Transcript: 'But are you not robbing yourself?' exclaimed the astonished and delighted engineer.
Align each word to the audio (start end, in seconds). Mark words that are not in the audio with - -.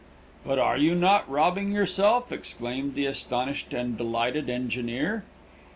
'But 0.43 0.57
are 0.57 0.77
you 0.79 0.95
not 0.95 1.29
robbing 1.29 1.71
yourself?' 1.73 2.31
exclaimed 2.31 2.95
the 2.95 3.05
astonished 3.05 3.71
and 3.71 3.99
delighted 3.99 4.49
engineer. 4.49 5.25